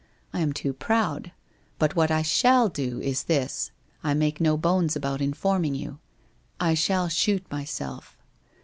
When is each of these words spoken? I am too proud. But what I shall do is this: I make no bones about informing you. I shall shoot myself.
I 0.33 0.39
am 0.39 0.51
too 0.51 0.73
proud. 0.73 1.31
But 1.77 1.95
what 1.95 2.09
I 2.09 2.23
shall 2.23 2.69
do 2.69 2.99
is 3.01 3.25
this: 3.25 3.69
I 4.03 4.15
make 4.15 4.41
no 4.41 4.57
bones 4.57 4.95
about 4.95 5.21
informing 5.21 5.75
you. 5.75 5.99
I 6.59 6.73
shall 6.73 7.07
shoot 7.07 7.45
myself. 7.51 8.17